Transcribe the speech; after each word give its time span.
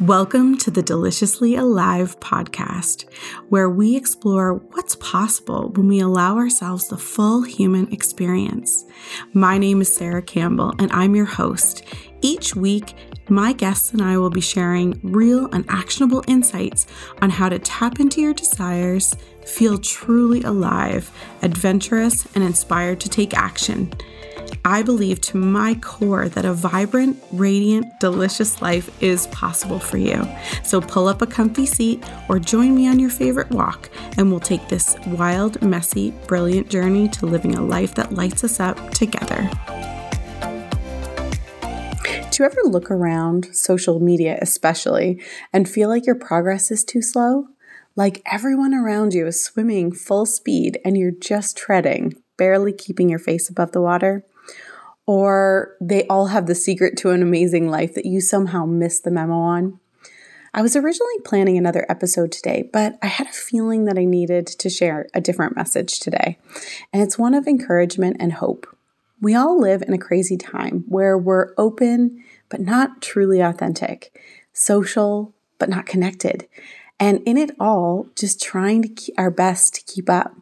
Welcome 0.00 0.56
to 0.58 0.70
the 0.70 0.80
Deliciously 0.82 1.56
Alive 1.56 2.18
podcast, 2.20 3.04
where 3.50 3.68
we 3.68 3.96
explore 3.96 4.54
what's 4.54 4.96
possible 4.96 5.68
when 5.76 5.88
we 5.88 6.00
allow 6.00 6.38
ourselves 6.38 6.88
the 6.88 6.96
full 6.96 7.42
human 7.42 7.92
experience. 7.92 8.86
My 9.34 9.58
name 9.58 9.82
is 9.82 9.94
Sarah 9.94 10.22
Campbell, 10.22 10.72
and 10.78 10.90
I'm 10.90 11.14
your 11.14 11.26
host. 11.26 11.84
Each 12.22 12.56
week, 12.56 12.94
my 13.28 13.52
guests 13.52 13.92
and 13.92 14.00
I 14.00 14.16
will 14.16 14.30
be 14.30 14.40
sharing 14.40 14.98
real 15.02 15.50
and 15.52 15.66
actionable 15.68 16.24
insights 16.26 16.86
on 17.20 17.28
how 17.28 17.50
to 17.50 17.58
tap 17.58 18.00
into 18.00 18.22
your 18.22 18.32
desires, 18.32 19.14
feel 19.44 19.76
truly 19.76 20.42
alive, 20.44 21.10
adventurous, 21.42 22.26
and 22.34 22.42
inspired 22.42 23.00
to 23.00 23.10
take 23.10 23.34
action. 23.34 23.92
I 24.64 24.82
believe 24.82 25.20
to 25.22 25.36
my 25.36 25.74
core 25.76 26.28
that 26.28 26.44
a 26.44 26.52
vibrant, 26.52 27.22
radiant, 27.32 27.86
delicious 28.00 28.60
life 28.60 29.02
is 29.02 29.26
possible 29.28 29.78
for 29.78 29.96
you. 29.96 30.26
So 30.64 30.80
pull 30.80 31.08
up 31.08 31.22
a 31.22 31.26
comfy 31.26 31.66
seat 31.66 32.04
or 32.28 32.38
join 32.38 32.74
me 32.74 32.88
on 32.88 32.98
your 32.98 33.10
favorite 33.10 33.50
walk, 33.50 33.90
and 34.16 34.30
we'll 34.30 34.40
take 34.40 34.68
this 34.68 34.96
wild, 35.06 35.60
messy, 35.62 36.12
brilliant 36.26 36.68
journey 36.68 37.08
to 37.08 37.26
living 37.26 37.54
a 37.54 37.62
life 37.62 37.94
that 37.94 38.12
lights 38.12 38.44
us 38.44 38.60
up 38.60 38.90
together. 38.90 39.50
Do 42.30 42.44
you 42.44 42.44
ever 42.44 42.62
look 42.64 42.90
around, 42.90 43.54
social 43.54 44.00
media 44.00 44.38
especially, 44.40 45.20
and 45.52 45.68
feel 45.68 45.88
like 45.88 46.06
your 46.06 46.14
progress 46.14 46.70
is 46.70 46.84
too 46.84 47.02
slow? 47.02 47.48
Like 47.96 48.22
everyone 48.24 48.72
around 48.72 49.14
you 49.14 49.26
is 49.26 49.44
swimming 49.44 49.92
full 49.92 50.24
speed 50.24 50.78
and 50.84 50.96
you're 50.96 51.10
just 51.10 51.56
treading, 51.56 52.14
barely 52.36 52.72
keeping 52.72 53.08
your 53.08 53.18
face 53.18 53.50
above 53.50 53.72
the 53.72 53.82
water? 53.82 54.24
Or 55.06 55.76
they 55.80 56.06
all 56.06 56.26
have 56.26 56.46
the 56.46 56.54
secret 56.54 56.96
to 56.98 57.10
an 57.10 57.22
amazing 57.22 57.68
life 57.68 57.94
that 57.94 58.06
you 58.06 58.20
somehow 58.20 58.64
missed 58.64 59.04
the 59.04 59.10
memo 59.10 59.34
on. 59.34 59.80
I 60.52 60.62
was 60.62 60.74
originally 60.74 61.18
planning 61.24 61.56
another 61.56 61.86
episode 61.88 62.32
today, 62.32 62.68
but 62.72 62.98
I 63.02 63.06
had 63.06 63.28
a 63.28 63.32
feeling 63.32 63.84
that 63.84 63.98
I 63.98 64.04
needed 64.04 64.46
to 64.46 64.68
share 64.68 65.06
a 65.14 65.20
different 65.20 65.54
message 65.54 66.00
today, 66.00 66.38
and 66.92 67.02
it's 67.02 67.18
one 67.18 67.34
of 67.34 67.46
encouragement 67.46 68.16
and 68.18 68.32
hope. 68.32 68.66
We 69.20 69.34
all 69.34 69.60
live 69.60 69.82
in 69.82 69.92
a 69.92 69.98
crazy 69.98 70.36
time 70.36 70.84
where 70.88 71.16
we're 71.16 71.54
open 71.56 72.24
but 72.48 72.60
not 72.60 73.00
truly 73.00 73.40
authentic, 73.40 74.18
social 74.52 75.32
but 75.58 75.68
not 75.68 75.86
connected, 75.86 76.48
and 76.98 77.20
in 77.26 77.36
it 77.38 77.52
all, 77.60 78.08
just 78.16 78.42
trying 78.42 78.82
to 78.82 78.88
keep 78.88 79.14
our 79.16 79.30
best 79.30 79.74
to 79.74 79.92
keep 79.92 80.10
up. 80.10 80.34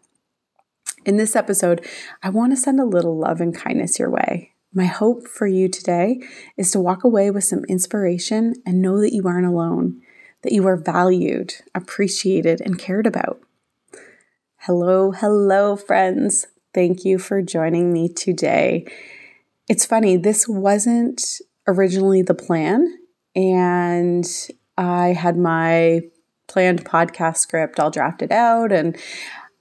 In 1.09 1.17
this 1.17 1.34
episode, 1.34 1.83
I 2.23 2.28
want 2.28 2.53
to 2.53 2.56
send 2.59 2.78
a 2.78 2.84
little 2.84 3.17
love 3.17 3.41
and 3.41 3.55
kindness 3.55 3.98
your 3.98 4.11
way. 4.11 4.53
My 4.75 4.84
hope 4.84 5.27
for 5.27 5.47
you 5.47 5.67
today 5.67 6.20
is 6.59 6.70
to 6.73 6.81
walk 6.81 7.03
away 7.03 7.31
with 7.31 7.45
some 7.45 7.65
inspiration 7.65 8.56
and 8.67 8.83
know 8.83 9.00
that 9.00 9.15
you 9.15 9.27
aren't 9.27 9.47
alone, 9.47 10.03
that 10.42 10.53
you 10.53 10.67
are 10.67 10.77
valued, 10.77 11.55
appreciated, 11.75 12.61
and 12.61 12.78
cared 12.78 13.06
about. 13.06 13.41
Hello, 14.59 15.12
hello, 15.12 15.77
friends. 15.77 16.45
Thank 16.75 17.06
you 17.06 17.19
for 17.19 17.41
joining 17.41 17.91
me 17.91 18.11
today. 18.11 18.87
It's 19.67 19.87
funny, 19.87 20.19
this 20.19 20.47
wasn't 20.47 21.41
originally 21.67 22.20
the 22.20 22.34
plan, 22.34 22.98
and 23.34 24.27
I 24.77 25.15
had 25.15 25.39
my 25.39 26.03
planned 26.48 26.84
podcast 26.84 27.39
script 27.39 27.81
all 27.81 27.91
drafted 27.91 28.31
out, 28.31 28.72
and 28.72 28.95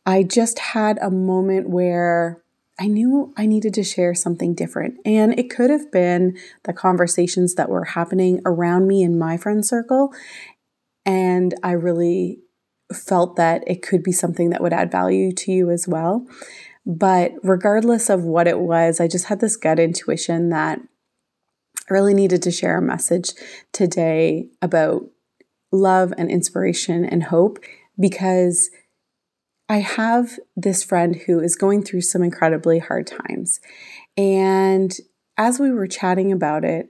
I 0.07 0.23
just 0.23 0.57
had 0.57 0.97
a 1.01 1.11
moment 1.11 1.69
where 1.69 2.41
I 2.79 2.87
knew 2.87 3.33
I 3.35 3.45
needed 3.45 3.73
to 3.73 3.83
share 3.83 4.15
something 4.15 4.55
different. 4.55 4.95
And 5.03 5.37
it 5.37 5.49
could 5.49 5.69
have 5.69 5.91
been 5.91 6.37
the 6.63 6.71
conversations 6.71 7.55
that 7.55 7.69
were 7.69 7.83
happening 7.83 8.41
around 8.45 8.87
me 8.87 9.03
in 9.03 9.19
my 9.19 9.35
friend 9.35 9.65
circle. 9.65 10.13
And 11.05 11.53
I 11.61 11.71
really 11.71 12.39
felt 12.93 13.35
that 13.35 13.63
it 13.67 13.81
could 13.81 14.01
be 14.01 14.13
something 14.13 14.49
that 14.51 14.61
would 14.61 14.71
add 14.71 14.91
value 14.91 15.33
to 15.33 15.51
you 15.51 15.69
as 15.71 15.89
well. 15.89 16.25
But 16.85 17.33
regardless 17.43 18.09
of 18.09 18.23
what 18.23 18.47
it 18.47 18.59
was, 18.59 19.01
I 19.01 19.09
just 19.09 19.25
had 19.25 19.41
this 19.41 19.57
gut 19.57 19.77
intuition 19.77 20.49
that 20.49 20.79
I 20.79 21.93
really 21.93 22.13
needed 22.13 22.41
to 22.43 22.51
share 22.51 22.77
a 22.77 22.81
message 22.81 23.31
today 23.73 24.47
about 24.61 25.03
love 25.69 26.13
and 26.17 26.31
inspiration 26.31 27.03
and 27.03 27.23
hope 27.23 27.59
because 27.99 28.69
I 29.69 29.79
have 29.79 30.39
this 30.55 30.83
friend 30.83 31.15
who 31.15 31.39
is 31.39 31.55
going 31.55 31.83
through 31.83 32.01
some 32.01 32.23
incredibly 32.23 32.79
hard 32.79 33.07
times. 33.07 33.59
And 34.15 34.95
as 35.37 35.59
we 35.59 35.71
were 35.71 35.87
chatting 35.87 36.31
about 36.31 36.63
it, 36.63 36.89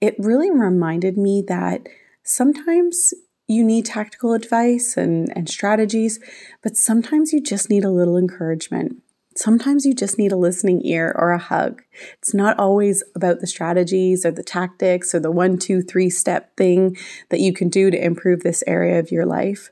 it 0.00 0.16
really 0.18 0.50
reminded 0.50 1.16
me 1.18 1.42
that 1.48 1.86
sometimes 2.22 3.12
you 3.46 3.62
need 3.62 3.84
tactical 3.84 4.32
advice 4.32 4.96
and, 4.96 5.30
and 5.36 5.48
strategies, 5.48 6.18
but 6.62 6.76
sometimes 6.76 7.32
you 7.32 7.42
just 7.42 7.68
need 7.68 7.84
a 7.84 7.90
little 7.90 8.16
encouragement. 8.16 8.96
Sometimes 9.36 9.84
you 9.84 9.94
just 9.94 10.16
need 10.16 10.32
a 10.32 10.36
listening 10.36 10.80
ear 10.86 11.14
or 11.18 11.32
a 11.32 11.38
hug. 11.38 11.82
It's 12.18 12.32
not 12.32 12.58
always 12.58 13.02
about 13.14 13.40
the 13.40 13.46
strategies 13.46 14.24
or 14.24 14.30
the 14.30 14.44
tactics 14.44 15.14
or 15.14 15.20
the 15.20 15.30
one, 15.30 15.58
two, 15.58 15.82
three 15.82 16.08
step 16.08 16.56
thing 16.56 16.96
that 17.30 17.40
you 17.40 17.52
can 17.52 17.68
do 17.68 17.90
to 17.90 18.02
improve 18.02 18.40
this 18.40 18.62
area 18.66 18.98
of 18.98 19.10
your 19.10 19.26
life. 19.26 19.70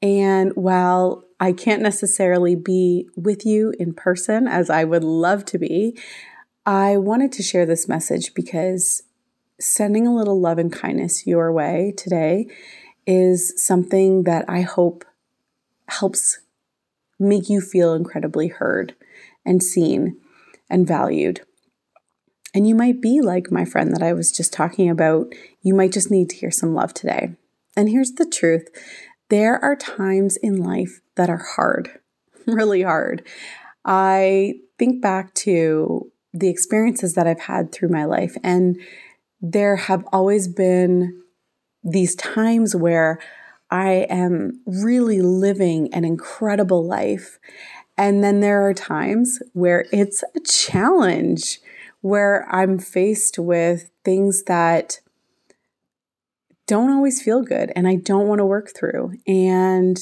And 0.00 0.52
while 0.56 1.25
I 1.38 1.52
can't 1.52 1.82
necessarily 1.82 2.54
be 2.54 3.08
with 3.14 3.44
you 3.44 3.74
in 3.78 3.92
person 3.92 4.48
as 4.48 4.70
I 4.70 4.84
would 4.84 5.04
love 5.04 5.44
to 5.46 5.58
be, 5.58 5.98
I 6.64 6.96
wanted 6.96 7.30
to 7.32 7.42
share 7.42 7.66
this 7.66 7.88
message 7.88 8.34
because 8.34 9.02
sending 9.60 10.06
a 10.06 10.14
little 10.14 10.40
love 10.40 10.58
and 10.58 10.72
kindness 10.72 11.26
your 11.26 11.52
way 11.52 11.94
today 11.96 12.48
is 13.06 13.52
something 13.62 14.24
that 14.24 14.44
I 14.48 14.62
hope 14.62 15.04
helps 15.88 16.40
make 17.18 17.48
you 17.48 17.60
feel 17.60 17.94
incredibly 17.94 18.48
heard 18.48 18.94
and 19.44 19.62
seen 19.62 20.16
and 20.68 20.86
valued. 20.86 21.42
And 22.52 22.66
you 22.66 22.74
might 22.74 23.00
be 23.00 23.20
like 23.20 23.52
my 23.52 23.64
friend 23.64 23.94
that 23.94 24.02
I 24.02 24.12
was 24.12 24.32
just 24.32 24.52
talking 24.52 24.90
about. 24.90 25.32
You 25.62 25.74
might 25.74 25.92
just 25.92 26.10
need 26.10 26.30
to 26.30 26.36
hear 26.36 26.50
some 26.50 26.74
love 26.74 26.92
today. 26.94 27.34
And 27.76 27.88
here's 27.88 28.12
the 28.12 28.26
truth 28.26 28.68
there 29.28 29.62
are 29.62 29.76
times 29.76 30.36
in 30.36 30.62
life 30.62 31.00
that 31.16 31.30
are 31.30 31.44
hard, 31.56 31.90
really 32.46 32.82
hard. 32.82 33.26
I 33.84 34.54
think 34.78 35.00
back 35.00 35.34
to 35.34 36.10
the 36.32 36.48
experiences 36.48 37.14
that 37.14 37.26
I've 37.26 37.40
had 37.40 37.72
through 37.72 37.88
my 37.88 38.04
life, 38.04 38.36
and 38.42 38.78
there 39.40 39.76
have 39.76 40.04
always 40.12 40.48
been 40.48 41.22
these 41.82 42.14
times 42.16 42.74
where 42.74 43.20
I 43.70 44.06
am 44.08 44.60
really 44.66 45.22
living 45.22 45.92
an 45.92 46.04
incredible 46.04 46.84
life. 46.84 47.38
And 47.98 48.22
then 48.22 48.40
there 48.40 48.66
are 48.66 48.74
times 48.74 49.40
where 49.52 49.86
it's 49.92 50.22
a 50.34 50.40
challenge, 50.40 51.60
where 52.00 52.46
I'm 52.50 52.78
faced 52.78 53.38
with 53.38 53.90
things 54.04 54.44
that 54.44 55.00
don't 56.66 56.90
always 56.90 57.22
feel 57.22 57.42
good 57.42 57.72
and 57.76 57.86
I 57.86 57.96
don't 57.96 58.28
want 58.28 58.40
to 58.40 58.46
work 58.46 58.74
through. 58.74 59.14
And 59.26 59.98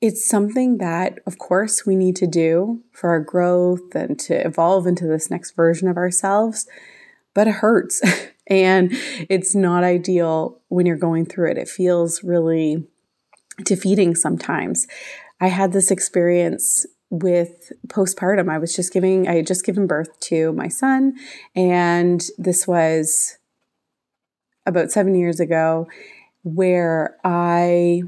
it's 0.00 0.28
something 0.28 0.78
that, 0.78 1.20
of 1.26 1.38
course, 1.38 1.86
we 1.86 1.96
need 1.96 2.16
to 2.16 2.26
do 2.26 2.82
for 2.92 3.10
our 3.10 3.20
growth 3.20 3.94
and 3.94 4.18
to 4.20 4.46
evolve 4.46 4.86
into 4.86 5.06
this 5.06 5.30
next 5.30 5.52
version 5.52 5.88
of 5.88 5.96
ourselves, 5.96 6.66
but 7.34 7.48
it 7.48 7.54
hurts. 7.54 8.02
and 8.46 8.90
it's 9.28 9.54
not 9.54 9.84
ideal 9.84 10.60
when 10.68 10.86
you're 10.86 10.96
going 10.96 11.24
through 11.24 11.50
it. 11.50 11.58
It 11.58 11.68
feels 11.68 12.22
really 12.22 12.86
defeating 13.64 14.14
sometimes. 14.14 14.86
I 15.40 15.48
had 15.48 15.72
this 15.72 15.90
experience 15.90 16.86
with 17.10 17.72
postpartum. 17.86 18.50
I 18.50 18.58
was 18.58 18.74
just 18.74 18.92
giving, 18.92 19.28
I 19.28 19.36
had 19.36 19.46
just 19.46 19.64
given 19.64 19.86
birth 19.86 20.18
to 20.20 20.52
my 20.52 20.68
son, 20.68 21.14
and 21.54 22.22
this 22.36 22.66
was 22.66 23.38
about 24.66 24.90
seven 24.90 25.14
years 25.14 25.40
ago 25.40 25.86
where 26.42 27.16
I 27.24 28.02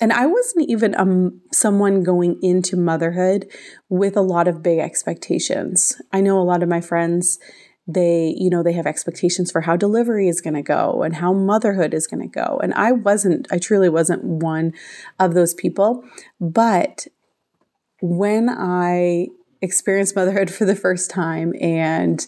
and 0.00 0.12
I 0.12 0.26
wasn't 0.26 0.68
even 0.68 0.94
um, 0.96 1.40
someone 1.52 2.02
going 2.02 2.38
into 2.42 2.76
motherhood 2.76 3.46
with 3.88 4.16
a 4.16 4.22
lot 4.22 4.46
of 4.46 4.62
big 4.62 4.78
expectations. 4.78 6.00
I 6.12 6.20
know 6.20 6.38
a 6.38 6.44
lot 6.44 6.62
of 6.62 6.68
my 6.68 6.82
friends, 6.82 7.38
they, 7.86 8.34
you 8.36 8.50
know, 8.50 8.62
they 8.62 8.74
have 8.74 8.86
expectations 8.86 9.50
for 9.50 9.62
how 9.62 9.74
delivery 9.74 10.28
is 10.28 10.42
going 10.42 10.54
to 10.54 10.62
go 10.62 11.02
and 11.02 11.16
how 11.16 11.32
motherhood 11.32 11.94
is 11.94 12.06
going 12.06 12.20
to 12.20 12.28
go. 12.28 12.60
And 12.62 12.74
I 12.74 12.92
wasn't, 12.92 13.46
I 13.50 13.58
truly 13.58 13.88
wasn't 13.88 14.22
one 14.22 14.74
of 15.18 15.32
those 15.32 15.54
people. 15.54 16.04
But 16.38 17.06
when 18.02 18.50
I 18.50 19.28
experienced 19.62 20.14
motherhood 20.14 20.50
for 20.50 20.66
the 20.66 20.76
first 20.76 21.10
time 21.10 21.54
and 21.58 22.26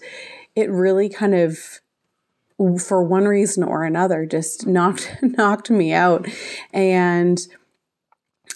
it 0.57 0.71
really 0.71 1.11
kind 1.11 1.35
of 1.35 1.81
for 2.79 3.03
one 3.03 3.27
reason 3.27 3.63
or 3.63 3.85
another 3.85 4.27
just 4.27 4.67
knocked 4.67 5.17
knocked 5.23 5.71
me 5.71 5.93
out. 5.93 6.27
And 6.73 7.39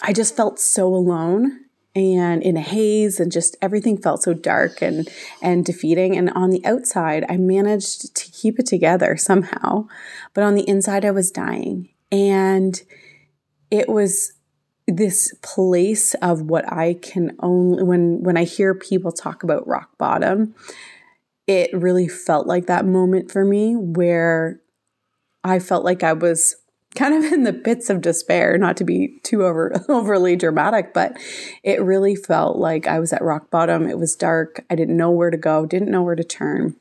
I 0.01 0.13
just 0.13 0.35
felt 0.35 0.59
so 0.59 0.87
alone 0.87 1.61
and 1.95 2.41
in 2.41 2.57
a 2.57 2.61
haze 2.61 3.19
and 3.19 3.31
just 3.31 3.55
everything 3.61 3.97
felt 3.97 4.23
so 4.23 4.33
dark 4.33 4.81
and 4.81 5.07
and 5.41 5.65
defeating. 5.65 6.17
And 6.17 6.29
on 6.31 6.49
the 6.49 6.65
outside 6.65 7.25
I 7.29 7.37
managed 7.37 8.15
to 8.15 8.31
keep 8.31 8.59
it 8.59 8.65
together 8.65 9.15
somehow 9.15 9.87
but 10.33 10.43
on 10.43 10.55
the 10.55 10.67
inside 10.67 11.05
I 11.05 11.11
was 11.11 11.31
dying. 11.31 11.89
And 12.11 12.81
it 13.71 13.89
was 13.89 14.33
this 14.87 15.33
place 15.41 16.13
of 16.15 16.41
what 16.41 16.71
I 16.71 16.95
can 16.95 17.35
only 17.39 17.83
when 17.83 18.21
when 18.21 18.37
I 18.37 18.43
hear 18.43 18.73
people 18.73 19.11
talk 19.11 19.43
about 19.43 19.67
rock 19.67 19.97
bottom 19.97 20.55
it 21.47 21.69
really 21.73 22.07
felt 22.07 22.47
like 22.47 22.67
that 22.67 22.85
moment 22.85 23.31
for 23.31 23.43
me 23.43 23.75
where 23.75 24.61
I 25.43 25.59
felt 25.59 25.83
like 25.83 26.03
I 26.03 26.13
was 26.13 26.55
kind 26.95 27.13
of 27.13 27.31
in 27.33 27.43
the 27.43 27.53
pits 27.53 27.89
of 27.89 28.01
despair, 28.01 28.57
not 28.57 28.77
to 28.77 28.83
be 28.83 29.19
too 29.23 29.43
over 29.43 29.73
overly 29.89 30.35
dramatic, 30.35 30.93
but 30.93 31.17
it 31.63 31.81
really 31.81 32.15
felt 32.15 32.57
like 32.57 32.87
I 32.87 32.99
was 32.99 33.13
at 33.13 33.21
rock 33.21 33.49
bottom. 33.49 33.87
It 33.87 33.97
was 33.97 34.15
dark. 34.15 34.63
I 34.69 34.75
didn't 34.75 34.97
know 34.97 35.11
where 35.11 35.31
to 35.31 35.37
go, 35.37 35.65
didn't 35.65 35.91
know 35.91 36.03
where 36.03 36.15
to 36.15 36.23
turn. 36.23 36.75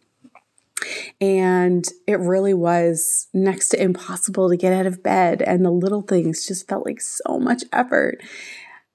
And 1.20 1.85
it 2.08 2.19
really 2.19 2.55
was 2.55 3.29
next 3.32 3.69
to 3.69 3.81
impossible 3.81 4.49
to 4.49 4.56
get 4.56 4.73
out 4.73 4.87
of 4.87 5.03
bed. 5.03 5.41
And 5.41 5.65
the 5.65 5.70
little 5.70 6.03
things 6.03 6.47
just 6.47 6.69
felt 6.69 6.85
like 6.85 7.00
so 7.00 7.38
much 7.38 7.62
effort. 7.73 8.20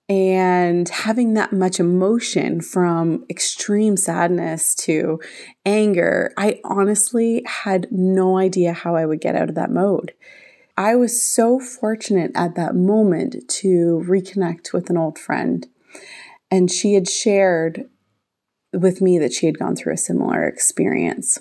And 0.09 0.87
having 0.87 1.33
that 1.33 1.51
much 1.51 1.79
emotion 1.81 2.61
from 2.61 3.25
extreme 3.29 3.97
sadness 3.97 4.73
to 4.75 5.19
anger, 5.65 6.33
I 6.37 6.61
honestly 6.63 7.43
had 7.45 7.87
no 7.91 8.37
idea 8.37 8.71
how 8.71 8.95
I 8.95 9.05
would 9.05 9.19
get 9.19 9.35
out 9.35 9.49
of 9.49 9.55
that 9.55 9.71
mode. 9.71 10.13
I 10.77 10.95
was 10.95 11.21
so 11.21 11.59
fortunate 11.59 12.31
at 12.35 12.55
that 12.55 12.75
moment 12.75 13.49
to 13.49 14.03
reconnect 14.07 14.71
with 14.71 14.89
an 14.89 14.97
old 14.97 15.19
friend. 15.19 15.67
And 16.49 16.71
she 16.71 16.93
had 16.93 17.09
shared 17.09 17.89
with 18.71 19.01
me 19.01 19.17
that 19.17 19.33
she 19.33 19.47
had 19.47 19.59
gone 19.59 19.75
through 19.75 19.93
a 19.93 19.97
similar 19.97 20.45
experience 20.45 21.39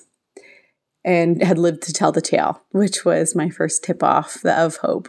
and 1.05 1.41
had 1.41 1.59
lived 1.59 1.83
to 1.83 1.93
tell 1.93 2.11
the 2.11 2.21
tale, 2.21 2.63
which 2.73 3.05
was 3.05 3.37
my 3.37 3.49
first 3.49 3.85
tip 3.85 4.03
off 4.03 4.45
of 4.45 4.79
hope. 4.79 5.09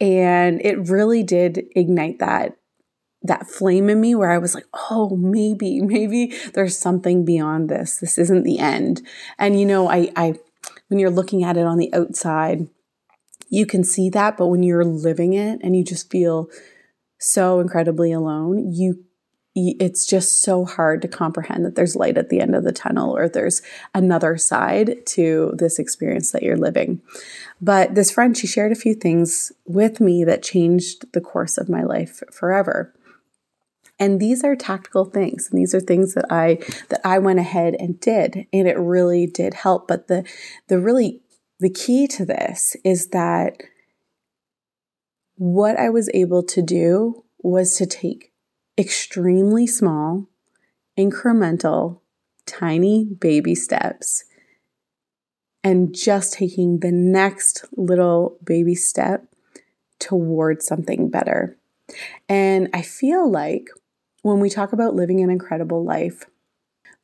And 0.00 0.60
it 0.64 0.88
really 0.88 1.22
did 1.22 1.64
ignite 1.74 2.18
that 2.18 2.56
that 3.22 3.48
flame 3.48 3.88
in 3.90 4.00
me 4.00 4.14
where 4.14 4.30
I 4.30 4.38
was 4.38 4.54
like, 4.54 4.66
oh, 4.90 5.16
maybe, 5.16 5.80
maybe 5.82 6.32
there's 6.54 6.78
something 6.78 7.24
beyond 7.24 7.68
this. 7.68 7.96
This 7.98 8.18
isn't 8.18 8.44
the 8.44 8.58
end. 8.58 9.02
And 9.38 9.58
you 9.58 9.66
know, 9.66 9.88
I 9.88 10.10
I 10.16 10.34
when 10.88 10.98
you're 10.98 11.10
looking 11.10 11.44
at 11.44 11.56
it 11.56 11.66
on 11.66 11.78
the 11.78 11.92
outside, 11.92 12.68
you 13.48 13.66
can 13.66 13.84
see 13.84 14.10
that, 14.10 14.36
but 14.36 14.46
when 14.48 14.62
you're 14.62 14.84
living 14.84 15.32
it 15.32 15.60
and 15.62 15.76
you 15.76 15.84
just 15.84 16.10
feel 16.10 16.48
so 17.18 17.60
incredibly 17.60 18.12
alone, 18.12 18.72
you 18.72 19.04
it's 19.56 20.04
just 20.04 20.42
so 20.42 20.66
hard 20.66 21.00
to 21.00 21.08
comprehend 21.08 21.64
that 21.64 21.76
there's 21.76 21.96
light 21.96 22.18
at 22.18 22.28
the 22.28 22.40
end 22.40 22.54
of 22.54 22.62
the 22.62 22.72
tunnel 22.72 23.16
or 23.16 23.26
there's 23.26 23.62
another 23.94 24.36
side 24.36 25.06
to 25.06 25.54
this 25.56 25.78
experience 25.78 26.30
that 26.32 26.42
you're 26.42 26.58
living. 26.58 27.00
But 27.60 27.94
this 27.94 28.10
friend, 28.10 28.36
she 28.36 28.46
shared 28.46 28.70
a 28.70 28.76
few 28.76 28.94
things 28.94 29.52
with 29.64 29.98
me 29.98 30.24
that 30.24 30.42
changed 30.42 31.10
the 31.14 31.22
course 31.22 31.56
of 31.56 31.70
my 31.70 31.82
life 31.82 32.22
forever. 32.30 32.92
And 33.98 34.20
these 34.20 34.44
are 34.44 34.54
tactical 34.54 35.06
things. 35.06 35.48
And 35.50 35.58
these 35.58 35.74
are 35.74 35.80
things 35.80 36.12
that 36.12 36.26
I 36.30 36.58
that 36.90 37.00
I 37.02 37.18
went 37.18 37.38
ahead 37.38 37.76
and 37.78 37.98
did. 37.98 38.46
And 38.52 38.68
it 38.68 38.78
really 38.78 39.26
did 39.26 39.54
help. 39.54 39.88
But 39.88 40.08
the 40.08 40.28
the 40.68 40.78
really 40.78 41.22
the 41.60 41.70
key 41.70 42.06
to 42.08 42.26
this 42.26 42.76
is 42.84 43.08
that 43.08 43.62
what 45.36 45.78
I 45.78 45.88
was 45.88 46.10
able 46.12 46.42
to 46.42 46.60
do 46.60 47.24
was 47.38 47.74
to 47.76 47.86
take 47.86 48.32
extremely 48.78 49.66
small, 49.66 50.28
incremental, 50.98 52.00
tiny 52.46 53.04
baby 53.04 53.54
steps 53.54 54.24
and 55.64 55.92
just 55.94 56.34
taking 56.34 56.78
the 56.78 56.92
next 56.92 57.64
little 57.76 58.38
baby 58.44 58.74
step 58.74 59.26
towards 59.98 60.64
something 60.64 61.10
better. 61.10 61.58
And 62.28 62.68
I 62.72 62.82
feel 62.82 63.28
like 63.28 63.66
when 64.22 64.38
we 64.40 64.48
talk 64.48 64.72
about 64.72 64.94
living 64.94 65.20
an 65.22 65.30
incredible 65.30 65.84
life, 65.84 66.24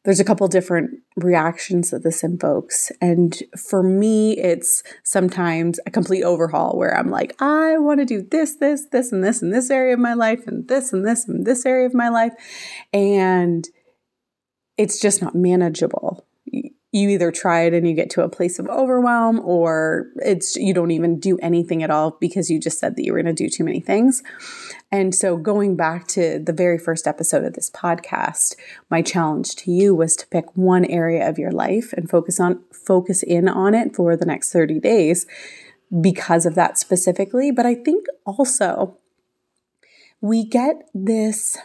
there's 0.05 0.21
a 0.21 0.25
couple 0.25 0.49
different 0.49 1.01
reactions 1.17 1.91
that 1.91 2.03
this 2.03 2.25
invokes. 2.25 2.91
And 3.01 3.41
for 3.57 3.83
me, 3.83 4.37
it's 4.37 4.83
sometimes 5.05 5.79
a 5.87 5.91
complete 5.91 6.25
overhaul 6.25 6.77
where 6.77 6.97
I'm 6.97 7.11
like, 7.11 7.41
I 7.41 7.79
want 7.79 8.01
to 8.01 8.05
do 8.05 8.23
this, 8.23 8.57
this, 8.57 8.87
this, 8.91 9.13
and 9.13 9.23
this 9.23 9.43
in 9.43 9.51
this 9.51 9.71
area 9.71 9.95
of 9.95 10.01
my 10.01 10.15
life, 10.15 10.47
and 10.47 10.67
this 10.67 10.93
and 10.93 11.07
this 11.07 11.29
and 11.29 11.47
this 11.47 11.65
area 11.65 11.87
of 11.87 11.95
my 11.95 12.09
life. 12.09 12.33
And 12.93 13.69
it's 14.77 15.01
just 15.01 15.23
not 15.23 15.35
manageable 15.35 16.27
you 16.93 17.09
either 17.09 17.33
try 17.33 17.63
it 17.63 17.73
and 17.73 17.89
you 17.89 17.95
get 17.95 18.11
to 18.11 18.23
a 18.23 18.29
place 18.29 18.59
of 18.59 18.69
overwhelm 18.69 19.41
or 19.41 20.09
it's 20.17 20.57
you 20.57 20.75
don't 20.75 20.91
even 20.91 21.19
do 21.19 21.39
anything 21.39 21.83
at 21.83 21.91
all 21.91 22.19
because 22.21 22.51
you 22.51 22.61
just 22.61 22.79
said 22.79 22.97
that 22.97 23.05
you 23.05 23.13
were 23.13 23.23
going 23.23 23.35
to 23.35 23.45
do 23.45 23.49
too 23.49 23.65
many 23.65 23.81
things. 23.81 24.23
And 24.91 25.15
so 25.15 25.39
going 25.39 25.75
back 25.75 26.07
to 26.09 26.39
the 26.39 26.53
very 26.53 26.79
first 26.79 27.07
episode 27.07 27.45
of 27.45 27.55
this 27.55 27.71
podcast, 27.71 28.57
my 28.91 29.01
challenge 29.01 29.57
to 29.57 29.73
you 29.73 29.95
was 29.95 30.15
to 30.17 30.27
pick 30.27 30.55
one 30.55 30.85
area 30.85 31.27
of 31.27 31.39
your 31.39 31.51
life 31.51 31.95
and 31.95 32.11
focus 32.11 32.39
on 32.39 32.63
focus 32.71 33.23
in 33.23 33.49
on 33.49 33.75
it 33.75 33.97
for 33.97 34.15
the 34.15 34.27
next 34.27 34.53
30 34.53 34.79
days 34.79 35.27
because 36.01 36.45
of 36.45 36.55
that 36.55 36.77
specifically, 36.79 37.51
but 37.51 37.65
I 37.65 37.75
think 37.75 38.07
also 38.27 38.99
we 40.21 40.45
get 40.45 40.89
this 40.95 41.57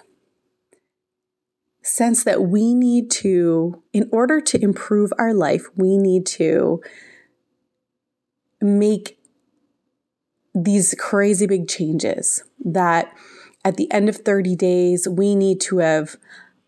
sense 1.87 2.23
that 2.23 2.43
we 2.43 2.73
need 2.73 3.09
to, 3.11 3.81
in 3.93 4.09
order 4.11 4.41
to 4.41 4.61
improve 4.61 5.11
our 5.17 5.33
life, 5.33 5.65
we 5.75 5.97
need 5.97 6.25
to 6.25 6.81
make 8.61 9.17
these 10.53 10.95
crazy 10.99 11.45
big 11.45 11.67
changes 11.67 12.43
that 12.63 13.13
at 13.63 13.77
the 13.77 13.91
end 13.91 14.09
of 14.09 14.17
30 14.17 14.55
days, 14.55 15.07
we 15.07 15.35
need 15.35 15.61
to 15.61 15.79
have 15.79 16.15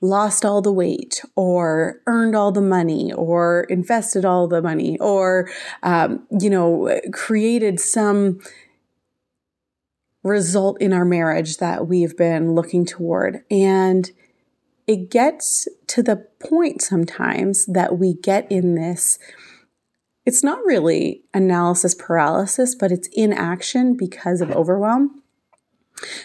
lost 0.01 0.45
all 0.45 0.62
the 0.62 0.71
weight 0.71 1.22
or 1.36 2.01
earned 2.07 2.36
all 2.36 2.51
the 2.51 2.62
money 2.62 3.12
or 3.13 3.65
invested 3.69 4.24
all 4.24 4.48
the 4.48 4.62
money 4.62 4.98
or, 5.00 5.50
um, 5.83 6.25
you 6.39 6.50
know, 6.50 7.00
created 7.12 7.80
some 7.80 8.39
result 10.24 10.81
in 10.81 10.94
our 10.94 11.06
marriage 11.06 11.57
that 11.57 11.88
we've 11.88 12.15
been 12.15 12.54
looking 12.54 12.86
toward. 12.86 13.44
And 13.50 14.10
it 14.89 15.12
gets 15.12 15.68
to 15.86 16.01
the 16.01 16.15
point 16.15 16.81
sometimes 16.81 17.68
that 17.68 18.00
we 18.00 18.15
get 18.15 18.51
in 18.51 18.74
this. 18.74 19.19
It's 20.25 20.44
not 20.44 20.65
really 20.65 21.21
analysis 21.31 21.94
paralysis, 21.94 22.74
but 22.74 22.91
it's 22.91 23.07
inaction 23.13 23.96
because 23.96 24.41
of 24.41 24.50
overwhelm. 24.50 25.22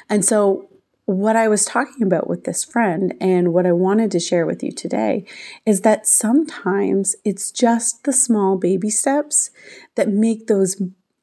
And 0.08 0.24
so, 0.24 0.70
what 1.04 1.36
I 1.36 1.46
was 1.46 1.66
talking 1.66 2.02
about 2.02 2.26
with 2.26 2.44
this 2.44 2.64
friend 2.64 3.12
and 3.20 3.52
what 3.52 3.66
I 3.66 3.72
wanted 3.72 4.10
to 4.12 4.18
share 4.18 4.46
with 4.46 4.62
you 4.62 4.72
today 4.72 5.26
is 5.66 5.82
that 5.82 6.06
sometimes 6.06 7.16
it's 7.22 7.50
just 7.50 8.04
the 8.04 8.14
small 8.14 8.56
baby 8.56 8.88
steps 8.88 9.50
that 9.96 10.08
make 10.08 10.46
those 10.46 10.80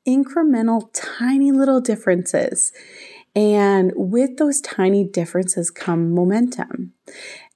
incremental, 0.07 0.89
tiny 0.93 1.51
little 1.51 1.81
differences 1.81 2.71
and 3.35 3.93
with 3.95 4.37
those 4.37 4.61
tiny 4.61 5.03
differences 5.03 5.71
come 5.71 6.13
momentum. 6.13 6.93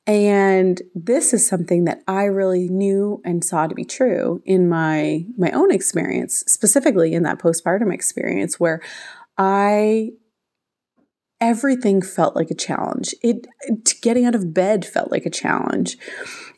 And 0.08 0.82
this 0.94 1.34
is 1.34 1.48
something 1.48 1.86
that 1.86 2.04
I 2.08 2.26
really 2.26 2.70
knew 2.70 3.22
and 3.26 3.44
saw 3.44 3.66
to 3.66 3.74
be 3.74 3.86
true 3.86 4.42
in 4.46 4.70
my 4.70 5.26
my 5.38 5.50
own 5.52 5.72
experience, 5.72 6.44
specifically 6.48 7.14
in 7.14 7.24
that 7.24 7.40
postpartum 7.40 7.92
experience 7.92 8.60
where 8.60 8.82
I 9.38 10.12
everything 11.42 12.02
felt 12.02 12.36
like 12.36 12.52
a 12.52 12.56
challenge. 12.56 13.16
It 13.22 13.48
getting 14.02 14.26
out 14.26 14.36
of 14.36 14.54
bed 14.54 14.86
felt 14.86 15.12
like 15.12 15.26
a 15.26 15.32
challenge. 15.32 15.98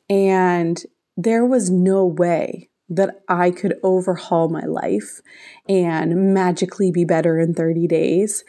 And 0.09 0.83
there 1.15 1.45
was 1.45 1.69
no 1.69 2.05
way 2.05 2.69
that 2.89 3.21
I 3.27 3.51
could 3.51 3.75
overhaul 3.83 4.49
my 4.49 4.65
life 4.65 5.21
and 5.67 6.33
magically 6.33 6.91
be 6.91 7.03
better 7.05 7.39
in 7.39 7.53
30 7.53 7.87
days 7.87 8.43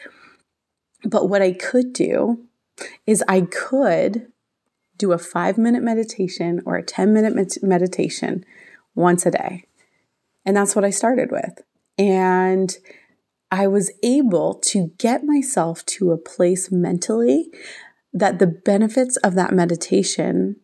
but 1.03 1.29
what 1.29 1.41
I 1.41 1.53
could 1.53 1.93
do 1.93 2.45
is 3.05 3.23
I 3.27 3.41
could 3.41 4.31
do 4.97 5.11
a 5.11 5.17
five 5.17 5.57
minute 5.57 5.83
meditation 5.83 6.61
or 6.65 6.75
a 6.75 6.83
10 6.83 7.13
minute 7.13 7.33
med- 7.33 7.63
meditation 7.63 8.45
once 8.95 9.25
a 9.25 9.31
day. 9.31 9.65
And 10.45 10.55
that's 10.55 10.75
what 10.75 10.85
I 10.85 10.89
started 10.89 11.31
with. 11.31 11.61
And 11.97 12.77
I 13.51 13.67
was 13.67 13.91
able 14.03 14.55
to 14.55 14.91
get 14.97 15.23
myself 15.23 15.85
to 15.87 16.11
a 16.11 16.17
place 16.17 16.71
mentally 16.71 17.49
that 18.13 18.39
the 18.39 18.47
benefits 18.47 19.17
of 19.17 19.35
that 19.35 19.53
meditation, 19.53 20.57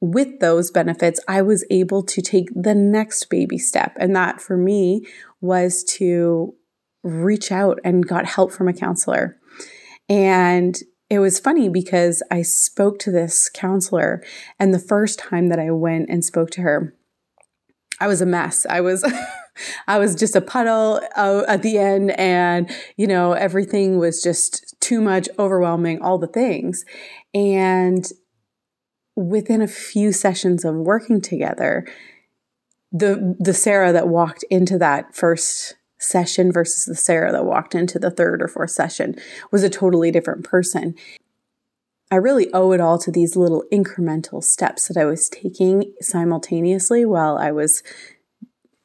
with 0.00 0.40
those 0.40 0.70
benefits, 0.70 1.20
I 1.28 1.42
was 1.42 1.66
able 1.70 2.02
to 2.04 2.22
take 2.22 2.48
the 2.54 2.74
next 2.74 3.26
baby 3.26 3.58
step. 3.58 3.96
And 3.98 4.14
that 4.16 4.40
for 4.40 4.56
me 4.56 5.06
was 5.40 5.84
to 5.84 6.54
reach 7.02 7.52
out 7.52 7.78
and 7.84 8.06
got 8.06 8.26
help 8.26 8.52
from 8.52 8.68
a 8.68 8.72
counselor. 8.72 9.38
And 10.08 10.78
it 11.10 11.18
was 11.20 11.38
funny 11.38 11.68
because 11.68 12.22
I 12.30 12.42
spoke 12.42 12.98
to 13.00 13.10
this 13.10 13.48
counselor, 13.48 14.22
and 14.58 14.74
the 14.74 14.78
first 14.78 15.18
time 15.18 15.48
that 15.48 15.58
I 15.58 15.70
went 15.70 16.10
and 16.10 16.24
spoke 16.24 16.50
to 16.52 16.62
her, 16.62 16.94
I 18.00 18.06
was 18.06 18.20
a 18.20 18.26
mess. 18.26 18.66
I 18.68 18.80
was. 18.80 19.04
I 19.88 19.98
was 19.98 20.14
just 20.14 20.36
a 20.36 20.40
puddle 20.40 21.00
uh, 21.16 21.42
at 21.48 21.62
the 21.62 21.78
end, 21.78 22.12
and 22.12 22.70
you 22.96 23.08
know, 23.08 23.32
everything 23.32 23.98
was 23.98 24.22
just 24.22 24.76
too 24.80 25.00
much, 25.00 25.28
overwhelming, 25.36 26.00
all 26.00 26.16
the 26.16 26.28
things. 26.28 26.84
And 27.34 28.08
within 29.16 29.60
a 29.60 29.66
few 29.66 30.12
sessions 30.12 30.64
of 30.64 30.76
working 30.76 31.20
together, 31.20 31.84
the 32.92 33.36
the 33.40 33.52
Sarah 33.52 33.92
that 33.92 34.06
walked 34.06 34.44
into 34.48 34.78
that 34.78 35.16
first 35.16 35.74
session 35.98 36.52
versus 36.52 36.84
the 36.84 36.94
Sarah 36.94 37.32
that 37.32 37.44
walked 37.44 37.74
into 37.74 37.98
the 37.98 38.10
third 38.10 38.42
or 38.42 38.48
fourth 38.48 38.70
session 38.70 39.16
was 39.50 39.62
a 39.62 39.70
totally 39.70 40.10
different 40.10 40.44
person. 40.44 40.94
I 42.10 42.16
really 42.16 42.50
owe 42.52 42.72
it 42.72 42.80
all 42.80 42.98
to 43.00 43.10
these 43.10 43.36
little 43.36 43.64
incremental 43.72 44.42
steps 44.42 44.88
that 44.88 44.96
I 44.96 45.04
was 45.04 45.28
taking 45.28 45.92
simultaneously 46.00 47.04
while 47.04 47.36
I 47.36 47.50
was 47.50 47.82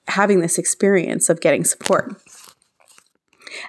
having 0.10 0.42
this 0.42 0.58
experience 0.58 1.30
of 1.30 1.40
getting 1.40 1.64
support. 1.64 2.22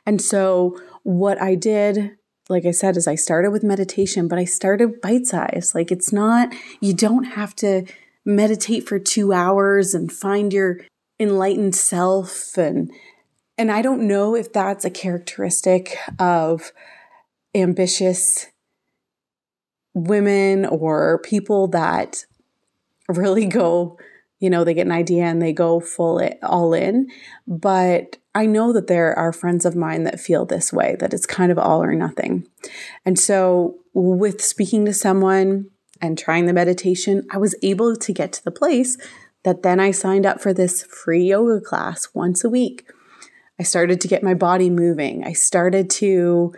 And 0.04 0.20
so, 0.20 0.80
what 1.04 1.40
I 1.40 1.54
did, 1.54 2.16
like 2.48 2.64
I 2.64 2.70
said, 2.72 2.96
is 2.96 3.06
I 3.06 3.14
started 3.14 3.50
with 3.50 3.62
meditation, 3.62 4.26
but 4.26 4.38
I 4.38 4.44
started 4.44 5.00
bite 5.00 5.26
size. 5.26 5.72
Like, 5.74 5.92
it's 5.92 6.12
not, 6.12 6.52
you 6.80 6.94
don't 6.94 7.24
have 7.24 7.54
to 7.56 7.84
meditate 8.24 8.88
for 8.88 8.98
two 8.98 9.32
hours 9.32 9.94
and 9.94 10.10
find 10.10 10.52
your 10.52 10.80
enlightened 11.20 11.76
self 11.76 12.56
and 12.56 12.90
and 13.56 13.70
I 13.70 13.82
don't 13.82 14.06
know 14.06 14.34
if 14.34 14.52
that's 14.52 14.84
a 14.84 14.90
characteristic 14.90 15.96
of 16.18 16.72
ambitious 17.54 18.46
women 19.94 20.66
or 20.66 21.20
people 21.20 21.68
that 21.68 22.24
really 23.08 23.46
go, 23.46 23.98
you 24.40 24.50
know, 24.50 24.64
they 24.64 24.74
get 24.74 24.86
an 24.86 24.92
idea 24.92 25.24
and 25.24 25.40
they 25.40 25.52
go 25.52 25.80
full 25.80 26.18
it, 26.18 26.38
all 26.42 26.74
in. 26.74 27.08
But 27.46 28.18
I 28.34 28.46
know 28.46 28.72
that 28.72 28.88
there 28.88 29.16
are 29.16 29.32
friends 29.32 29.64
of 29.64 29.76
mine 29.76 30.02
that 30.04 30.18
feel 30.18 30.44
this 30.44 30.72
way, 30.72 30.96
that 30.98 31.14
it's 31.14 31.26
kind 31.26 31.52
of 31.52 31.58
all 31.58 31.82
or 31.82 31.94
nothing. 31.94 32.48
And 33.04 33.18
so, 33.18 33.76
with 33.92 34.42
speaking 34.42 34.84
to 34.86 34.92
someone 34.92 35.70
and 36.00 36.18
trying 36.18 36.46
the 36.46 36.52
meditation, 36.52 37.24
I 37.30 37.38
was 37.38 37.54
able 37.62 37.94
to 37.94 38.12
get 38.12 38.32
to 38.32 38.44
the 38.44 38.50
place 38.50 38.98
that 39.44 39.62
then 39.62 39.78
I 39.78 39.92
signed 39.92 40.26
up 40.26 40.40
for 40.40 40.52
this 40.52 40.82
free 40.82 41.26
yoga 41.26 41.60
class 41.60 42.08
once 42.12 42.42
a 42.42 42.50
week. 42.50 42.88
I 43.58 43.62
started 43.62 44.00
to 44.00 44.08
get 44.08 44.22
my 44.22 44.34
body 44.34 44.70
moving. 44.70 45.24
I 45.24 45.32
started 45.32 45.90
to 45.90 46.54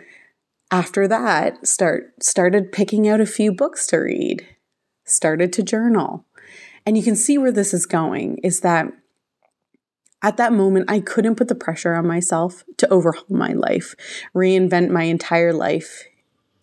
after 0.69 1.07
that 1.07 1.65
start 1.65 2.21
started 2.21 2.71
picking 2.71 3.07
out 3.07 3.21
a 3.21 3.25
few 3.25 3.53
books 3.53 3.87
to 3.87 3.97
read. 3.97 4.47
Started 5.05 5.53
to 5.53 5.63
journal. 5.63 6.25
And 6.85 6.97
you 6.97 7.03
can 7.03 7.15
see 7.15 7.37
where 7.37 7.51
this 7.51 7.73
is 7.73 7.85
going 7.85 8.37
is 8.43 8.61
that 8.61 8.91
at 10.21 10.37
that 10.37 10.53
moment 10.53 10.89
I 10.89 10.99
couldn't 10.99 11.35
put 11.35 11.47
the 11.47 11.55
pressure 11.55 11.93
on 11.93 12.07
myself 12.07 12.63
to 12.77 12.89
overhaul 12.89 13.25
my 13.29 13.53
life, 13.53 13.95
reinvent 14.33 14.89
my 14.89 15.03
entire 15.03 15.53
life 15.53 16.05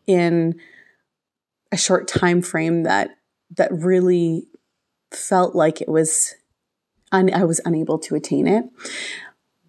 in 0.07 0.59
a 1.71 1.77
short 1.77 2.09
time 2.09 2.43
frame 2.43 2.83
that 2.83 3.11
that 3.57 3.71
really 3.73 4.49
felt 5.13 5.55
like 5.55 5.81
it 5.81 5.89
was 5.89 6.35
un- 7.13 7.33
I 7.33 7.45
was 7.45 7.61
unable 7.65 7.99
to 8.01 8.15
attain 8.15 8.47
it. 8.47 8.65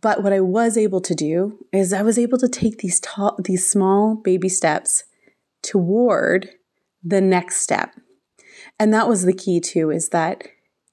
But 0.06 0.22
what 0.22 0.34
I 0.34 0.40
was 0.40 0.78
able 0.78 1.02
to 1.02 1.16
do 1.16 1.66
is 1.74 1.92
I 1.92 2.04
was 2.04 2.20
able 2.20 2.38
to 2.38 2.48
take 2.48 2.78
these 2.78 3.02
these 3.40 3.68
small 3.68 4.14
baby 4.14 4.50
steps 4.50 5.06
toward 5.64 6.50
the 7.04 7.22
next 7.22 7.64
step. 7.64 7.90
And 8.80 8.94
that 8.94 9.08
was 9.08 9.24
the 9.24 9.34
key 9.34 9.60
too 9.60 9.90
is 9.90 10.10
that 10.10 10.44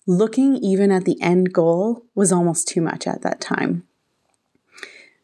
looking 0.06 0.56
even 0.56 0.90
at 0.90 1.04
the 1.04 1.20
end 1.20 1.52
goal 1.52 2.06
was 2.14 2.32
almost 2.32 2.68
too 2.68 2.80
much 2.80 3.06
at 3.06 3.20
that 3.20 3.42
time. 3.42 3.86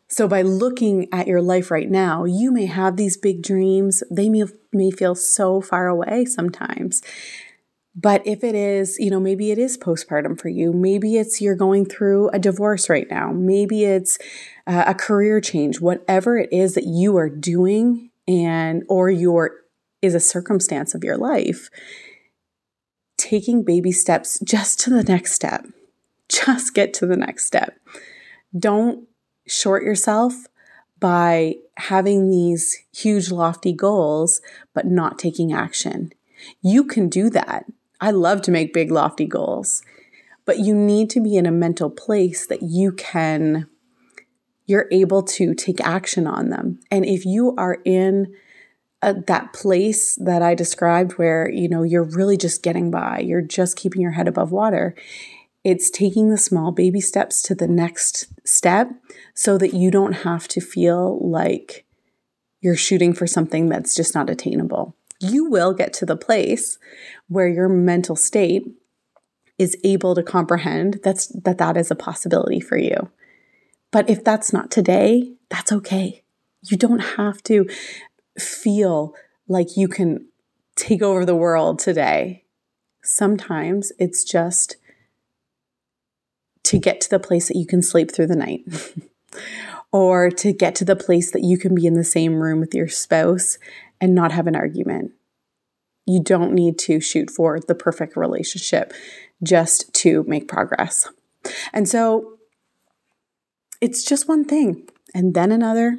So 0.06 0.28
by 0.28 0.42
looking 0.42 1.08
at 1.10 1.26
your 1.26 1.40
life 1.40 1.70
right 1.70 1.90
now, 1.90 2.24
you 2.24 2.52
may 2.52 2.66
have 2.66 2.98
these 2.98 3.16
big 3.16 3.42
dreams. 3.42 4.02
They 4.10 4.28
may, 4.28 4.44
may 4.70 4.90
feel 4.90 5.14
so 5.14 5.62
far 5.62 5.88
away 5.88 6.26
sometimes. 6.26 7.00
But 8.00 8.24
if 8.24 8.44
it 8.44 8.54
is, 8.54 8.96
you 9.00 9.10
know, 9.10 9.18
maybe 9.18 9.50
it 9.50 9.58
is 9.58 9.76
postpartum 9.76 10.40
for 10.40 10.48
you. 10.48 10.72
Maybe 10.72 11.16
it's 11.16 11.40
you're 11.40 11.56
going 11.56 11.84
through 11.84 12.28
a 12.28 12.38
divorce 12.38 12.88
right 12.88 13.10
now. 13.10 13.32
Maybe 13.32 13.84
it's 13.84 14.18
uh, 14.68 14.84
a 14.86 14.94
career 14.94 15.40
change. 15.40 15.80
Whatever 15.80 16.38
it 16.38 16.52
is 16.52 16.74
that 16.74 16.86
you 16.86 17.16
are 17.16 17.28
doing 17.28 18.10
and 18.28 18.84
or 18.88 19.10
your 19.10 19.50
is 20.00 20.14
a 20.14 20.20
circumstance 20.20 20.94
of 20.94 21.02
your 21.02 21.16
life, 21.16 21.70
taking 23.16 23.64
baby 23.64 23.90
steps 23.90 24.38
just 24.44 24.78
to 24.80 24.90
the 24.90 25.02
next 25.02 25.32
step. 25.32 25.66
Just 26.28 26.74
get 26.74 26.94
to 26.94 27.06
the 27.06 27.16
next 27.16 27.46
step. 27.46 27.80
Don't 28.56 29.08
short 29.44 29.82
yourself 29.82 30.46
by 31.00 31.56
having 31.78 32.30
these 32.30 32.84
huge 32.94 33.32
lofty 33.32 33.72
goals 33.72 34.40
but 34.72 34.86
not 34.86 35.18
taking 35.18 35.52
action. 35.52 36.12
You 36.62 36.84
can 36.84 37.08
do 37.08 37.28
that. 37.30 37.64
I 38.00 38.10
love 38.10 38.42
to 38.42 38.50
make 38.50 38.72
big, 38.72 38.90
lofty 38.90 39.26
goals, 39.26 39.82
but 40.44 40.58
you 40.58 40.74
need 40.74 41.10
to 41.10 41.20
be 41.20 41.36
in 41.36 41.46
a 41.46 41.52
mental 41.52 41.90
place 41.90 42.46
that 42.46 42.62
you 42.62 42.92
can, 42.92 43.68
you're 44.66 44.88
able 44.90 45.22
to 45.22 45.54
take 45.54 45.80
action 45.80 46.26
on 46.26 46.50
them. 46.50 46.80
And 46.90 47.04
if 47.04 47.24
you 47.24 47.54
are 47.58 47.78
in 47.84 48.34
a, 49.02 49.14
that 49.14 49.52
place 49.52 50.16
that 50.16 50.42
I 50.42 50.54
described 50.54 51.12
where, 51.12 51.50
you 51.50 51.68
know, 51.68 51.82
you're 51.82 52.04
really 52.04 52.36
just 52.36 52.62
getting 52.62 52.90
by, 52.90 53.20
you're 53.20 53.42
just 53.42 53.76
keeping 53.76 54.00
your 54.00 54.12
head 54.12 54.28
above 54.28 54.52
water, 54.52 54.94
it's 55.64 55.90
taking 55.90 56.30
the 56.30 56.38
small 56.38 56.70
baby 56.70 57.00
steps 57.00 57.42
to 57.42 57.54
the 57.54 57.68
next 57.68 58.26
step 58.46 58.90
so 59.34 59.58
that 59.58 59.74
you 59.74 59.90
don't 59.90 60.12
have 60.12 60.48
to 60.48 60.60
feel 60.60 61.18
like 61.20 61.84
you're 62.60 62.76
shooting 62.76 63.12
for 63.12 63.26
something 63.26 63.68
that's 63.68 63.94
just 63.94 64.14
not 64.14 64.30
attainable 64.30 64.96
you 65.20 65.48
will 65.48 65.72
get 65.72 65.92
to 65.94 66.06
the 66.06 66.16
place 66.16 66.78
where 67.28 67.48
your 67.48 67.68
mental 67.68 68.16
state 68.16 68.64
is 69.58 69.76
able 69.82 70.14
to 70.14 70.22
comprehend 70.22 71.00
that's 71.02 71.26
that 71.28 71.58
that 71.58 71.76
is 71.76 71.90
a 71.90 71.96
possibility 71.96 72.60
for 72.60 72.76
you. 72.76 73.10
But 73.90 74.08
if 74.08 74.22
that's 74.22 74.52
not 74.52 74.70
today, 74.70 75.32
that's 75.48 75.72
okay. 75.72 76.22
You 76.62 76.76
don't 76.76 77.00
have 77.00 77.42
to 77.44 77.68
feel 78.38 79.14
like 79.48 79.76
you 79.76 79.88
can 79.88 80.28
take 80.76 81.02
over 81.02 81.24
the 81.24 81.34
world 81.34 81.78
today. 81.78 82.44
Sometimes 83.02 83.92
it's 83.98 84.22
just 84.22 84.76
to 86.64 86.78
get 86.78 87.00
to 87.00 87.10
the 87.10 87.18
place 87.18 87.48
that 87.48 87.56
you 87.56 87.66
can 87.66 87.82
sleep 87.82 88.12
through 88.12 88.26
the 88.26 88.36
night. 88.36 88.62
or 89.92 90.30
to 90.30 90.52
get 90.52 90.74
to 90.76 90.84
the 90.84 90.96
place 90.96 91.30
that 91.30 91.42
you 91.42 91.56
can 91.58 91.74
be 91.74 91.86
in 91.86 91.94
the 91.94 92.04
same 92.04 92.40
room 92.40 92.60
with 92.60 92.74
your 92.74 92.88
spouse 92.88 93.58
and 94.00 94.14
not 94.14 94.32
have 94.32 94.46
an 94.46 94.56
argument. 94.56 95.12
You 96.06 96.22
don't 96.22 96.54
need 96.54 96.78
to 96.80 97.00
shoot 97.00 97.30
for 97.30 97.58
the 97.60 97.74
perfect 97.74 98.16
relationship 98.16 98.92
just 99.42 99.92
to 99.94 100.24
make 100.26 100.48
progress. 100.48 101.08
And 101.72 101.88
so 101.88 102.38
it's 103.80 104.04
just 104.04 104.28
one 104.28 104.44
thing, 104.44 104.88
and 105.14 105.34
then 105.34 105.52
another, 105.52 105.98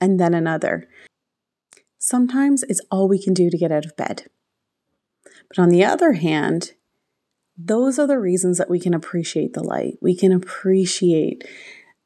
and 0.00 0.18
then 0.18 0.32
another. 0.32 0.88
Sometimes 1.98 2.62
it's 2.68 2.80
all 2.90 3.08
we 3.08 3.22
can 3.22 3.34
do 3.34 3.50
to 3.50 3.58
get 3.58 3.72
out 3.72 3.84
of 3.84 3.96
bed. 3.96 4.30
But 5.48 5.58
on 5.58 5.68
the 5.70 5.84
other 5.84 6.12
hand, 6.12 6.72
those 7.56 7.98
are 7.98 8.06
the 8.06 8.18
reasons 8.18 8.58
that 8.58 8.70
we 8.70 8.78
can 8.78 8.94
appreciate 8.94 9.52
the 9.52 9.64
light. 9.64 9.98
We 10.00 10.14
can 10.16 10.32
appreciate 10.32 11.44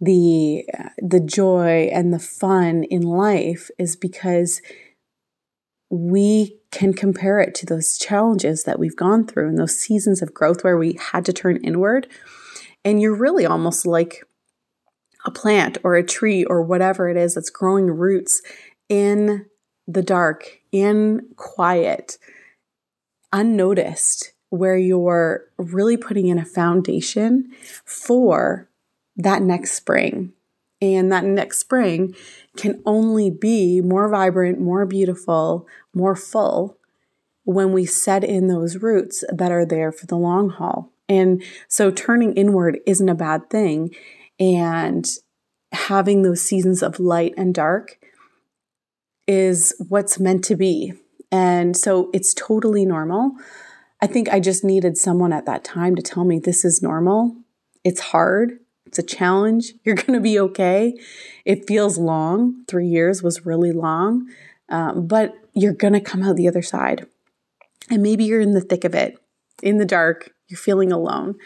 the 0.00 0.64
uh, 0.76 0.88
the 0.98 1.20
joy 1.20 1.90
and 1.92 2.12
the 2.12 2.18
fun 2.18 2.84
in 2.84 3.02
life 3.02 3.70
is 3.78 3.94
because 3.94 4.60
we 5.92 6.56
can 6.70 6.94
compare 6.94 7.38
it 7.38 7.54
to 7.54 7.66
those 7.66 7.98
challenges 7.98 8.64
that 8.64 8.78
we've 8.78 8.96
gone 8.96 9.26
through 9.26 9.46
and 9.46 9.58
those 9.58 9.78
seasons 9.78 10.22
of 10.22 10.32
growth 10.32 10.64
where 10.64 10.78
we 10.78 10.98
had 11.12 11.22
to 11.26 11.34
turn 11.34 11.62
inward. 11.62 12.08
And 12.82 12.98
you're 13.00 13.14
really 13.14 13.44
almost 13.44 13.84
like 13.84 14.24
a 15.26 15.30
plant 15.30 15.76
or 15.84 15.94
a 15.94 16.02
tree 16.02 16.44
or 16.46 16.62
whatever 16.62 17.10
it 17.10 17.18
is 17.18 17.34
that's 17.34 17.50
growing 17.50 17.88
roots 17.88 18.40
in 18.88 19.44
the 19.86 20.02
dark, 20.02 20.60
in 20.72 21.28
quiet, 21.36 22.16
unnoticed, 23.30 24.32
where 24.48 24.78
you're 24.78 25.44
really 25.58 25.98
putting 25.98 26.28
in 26.28 26.38
a 26.38 26.44
foundation 26.44 27.52
for 27.84 28.66
that 29.16 29.42
next 29.42 29.72
spring. 29.72 30.32
And 30.82 31.12
that 31.12 31.24
next 31.24 31.58
spring 31.58 32.14
can 32.56 32.82
only 32.84 33.30
be 33.30 33.80
more 33.80 34.08
vibrant, 34.08 34.60
more 34.60 34.84
beautiful, 34.84 35.66
more 35.94 36.16
full 36.16 36.76
when 37.44 37.72
we 37.72 37.86
set 37.86 38.24
in 38.24 38.48
those 38.48 38.76
roots 38.76 39.22
that 39.32 39.52
are 39.52 39.64
there 39.64 39.92
for 39.92 40.06
the 40.06 40.16
long 40.16 40.50
haul. 40.50 40.92
And 41.08 41.42
so 41.68 41.92
turning 41.92 42.34
inward 42.34 42.80
isn't 42.84 43.08
a 43.08 43.14
bad 43.14 43.48
thing. 43.48 43.94
And 44.40 45.08
having 45.70 46.22
those 46.22 46.42
seasons 46.42 46.82
of 46.82 46.98
light 46.98 47.32
and 47.36 47.54
dark 47.54 47.98
is 49.28 49.72
what's 49.88 50.18
meant 50.18 50.42
to 50.44 50.56
be. 50.56 50.94
And 51.30 51.76
so 51.76 52.10
it's 52.12 52.34
totally 52.34 52.84
normal. 52.84 53.32
I 54.00 54.08
think 54.08 54.28
I 54.28 54.40
just 54.40 54.64
needed 54.64 54.98
someone 54.98 55.32
at 55.32 55.46
that 55.46 55.62
time 55.62 55.94
to 55.94 56.02
tell 56.02 56.24
me 56.24 56.40
this 56.40 56.64
is 56.64 56.82
normal. 56.82 57.36
It's 57.84 58.00
hard. 58.00 58.58
It's 58.92 58.98
a 58.98 59.02
challenge. 59.02 59.72
You're 59.84 59.94
going 59.94 60.12
to 60.12 60.20
be 60.20 60.38
okay. 60.38 60.92
It 61.46 61.66
feels 61.66 61.96
long. 61.96 62.64
Three 62.68 62.86
years 62.86 63.22
was 63.22 63.46
really 63.46 63.72
long, 63.72 64.28
um, 64.68 65.06
but 65.06 65.32
you're 65.54 65.72
going 65.72 65.94
to 65.94 66.00
come 66.00 66.22
out 66.22 66.36
the 66.36 66.48
other 66.48 66.62
side. 66.62 67.06
And 67.90 68.02
maybe 68.02 68.24
you're 68.24 68.40
in 68.40 68.52
the 68.52 68.60
thick 68.60 68.84
of 68.84 68.94
it, 68.94 69.16
in 69.62 69.78
the 69.78 69.84
dark, 69.86 70.32
you're 70.48 70.58
feeling 70.58 70.92
alone. 70.92 71.36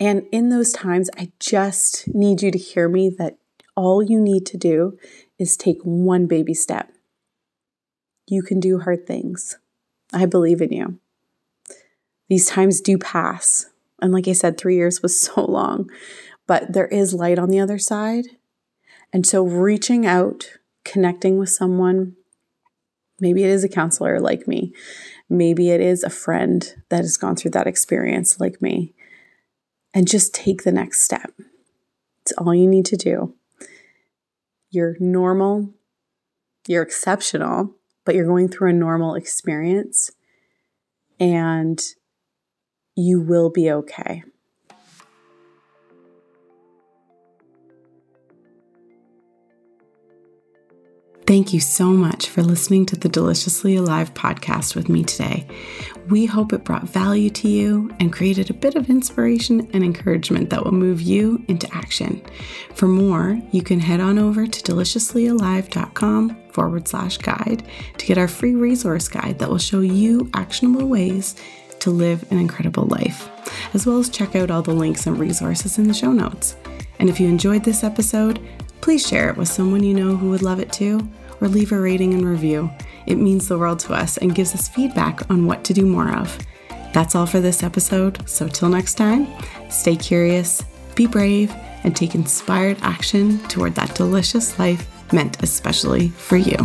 And 0.00 0.24
in 0.32 0.48
those 0.48 0.72
times, 0.72 1.10
I 1.18 1.30
just 1.38 2.08
need 2.08 2.42
you 2.42 2.50
to 2.50 2.58
hear 2.58 2.88
me 2.88 3.10
that 3.18 3.36
all 3.76 4.02
you 4.02 4.20
need 4.20 4.46
to 4.46 4.56
do 4.56 4.98
is 5.38 5.56
take 5.56 5.78
one 5.82 6.26
baby 6.26 6.54
step. 6.54 6.90
You 8.26 8.42
can 8.42 8.60
do 8.60 8.80
hard 8.80 9.06
things. 9.06 9.58
I 10.12 10.26
believe 10.26 10.62
in 10.62 10.72
you. 10.72 10.98
These 12.28 12.48
times 12.48 12.80
do 12.80 12.96
pass. 12.96 13.66
And 14.00 14.12
like 14.12 14.28
I 14.28 14.32
said, 14.32 14.56
three 14.56 14.76
years 14.76 15.02
was 15.02 15.20
so 15.28 15.44
long, 15.44 15.90
but 16.46 16.72
there 16.72 16.86
is 16.86 17.14
light 17.14 17.38
on 17.38 17.50
the 17.50 17.60
other 17.60 17.78
side. 17.78 18.26
And 19.12 19.26
so 19.26 19.44
reaching 19.44 20.06
out, 20.06 20.58
connecting 20.84 21.38
with 21.38 21.50
someone, 21.50 22.16
maybe 23.20 23.44
it 23.44 23.50
is 23.50 23.64
a 23.64 23.68
counselor 23.68 24.20
like 24.20 24.48
me, 24.48 24.72
maybe 25.28 25.70
it 25.70 25.80
is 25.80 26.02
a 26.02 26.10
friend 26.10 26.74
that 26.88 27.02
has 27.02 27.16
gone 27.16 27.36
through 27.36 27.52
that 27.52 27.66
experience 27.66 28.40
like 28.40 28.60
me, 28.60 28.92
and 29.92 30.08
just 30.08 30.34
take 30.34 30.64
the 30.64 30.72
next 30.72 31.02
step. 31.02 31.32
It's 32.22 32.32
all 32.32 32.54
you 32.54 32.66
need 32.66 32.86
to 32.86 32.96
do. 32.96 33.34
You're 34.70 34.96
normal, 34.98 35.70
you're 36.66 36.82
exceptional, 36.82 37.74
but 38.04 38.14
you're 38.14 38.26
going 38.26 38.48
through 38.48 38.70
a 38.70 38.74
normal 38.74 39.14
experience 39.14 40.10
and 41.20 41.80
you 42.96 43.20
will 43.20 43.50
be 43.50 43.70
okay. 43.70 44.24
Thank 51.44 51.52
you 51.52 51.60
so 51.60 51.88
much 51.88 52.30
for 52.30 52.42
listening 52.42 52.86
to 52.86 52.96
the 52.96 53.10
Deliciously 53.10 53.76
Alive 53.76 54.14
podcast 54.14 54.74
with 54.74 54.88
me 54.88 55.04
today. 55.04 55.46
We 56.08 56.24
hope 56.24 56.54
it 56.54 56.64
brought 56.64 56.88
value 56.88 57.28
to 57.28 57.48
you 57.48 57.94
and 58.00 58.10
created 58.10 58.48
a 58.48 58.54
bit 58.54 58.76
of 58.76 58.88
inspiration 58.88 59.68
and 59.74 59.84
encouragement 59.84 60.48
that 60.48 60.64
will 60.64 60.72
move 60.72 61.02
you 61.02 61.44
into 61.46 61.68
action. 61.74 62.24
For 62.72 62.88
more, 62.88 63.38
you 63.52 63.62
can 63.62 63.78
head 63.78 64.00
on 64.00 64.18
over 64.18 64.46
to 64.46 64.72
deliciouslyalive.com 64.72 66.34
forward 66.48 66.88
slash 66.88 67.18
guide 67.18 67.62
to 67.98 68.06
get 68.06 68.16
our 68.16 68.26
free 68.26 68.54
resource 68.54 69.06
guide 69.06 69.38
that 69.38 69.50
will 69.50 69.58
show 69.58 69.80
you 69.80 70.30
actionable 70.32 70.88
ways 70.88 71.36
to 71.80 71.90
live 71.90 72.24
an 72.32 72.38
incredible 72.38 72.86
life, 72.86 73.28
as 73.74 73.84
well 73.84 73.98
as 73.98 74.08
check 74.08 74.34
out 74.34 74.50
all 74.50 74.62
the 74.62 74.72
links 74.72 75.06
and 75.06 75.18
resources 75.18 75.76
in 75.76 75.88
the 75.88 75.92
show 75.92 76.10
notes. 76.10 76.56
And 76.98 77.10
if 77.10 77.20
you 77.20 77.28
enjoyed 77.28 77.64
this 77.64 77.84
episode, 77.84 78.40
please 78.80 79.06
share 79.06 79.28
it 79.28 79.36
with 79.36 79.48
someone 79.48 79.84
you 79.84 79.92
know 79.92 80.16
who 80.16 80.30
would 80.30 80.40
love 80.40 80.58
it 80.58 80.72
too, 80.72 81.06
or 81.40 81.48
leave 81.48 81.72
a 81.72 81.80
rating 81.80 82.14
and 82.14 82.28
review. 82.28 82.70
It 83.06 83.16
means 83.16 83.48
the 83.48 83.58
world 83.58 83.78
to 83.80 83.94
us 83.94 84.16
and 84.18 84.34
gives 84.34 84.54
us 84.54 84.68
feedback 84.68 85.30
on 85.30 85.46
what 85.46 85.64
to 85.64 85.74
do 85.74 85.86
more 85.86 86.14
of. 86.14 86.38
That's 86.92 87.14
all 87.14 87.26
for 87.26 87.40
this 87.40 87.62
episode, 87.62 88.28
so 88.28 88.48
till 88.48 88.68
next 88.68 88.94
time, 88.94 89.26
stay 89.70 89.96
curious, 89.96 90.62
be 90.94 91.06
brave, 91.06 91.52
and 91.82 91.94
take 91.94 92.14
inspired 92.14 92.78
action 92.82 93.38
toward 93.48 93.74
that 93.74 93.94
delicious 93.94 94.58
life 94.58 94.86
meant 95.12 95.42
especially 95.42 96.08
for 96.08 96.36
you. 96.36 96.56